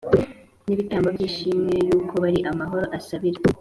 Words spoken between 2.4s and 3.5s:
amahoro asabira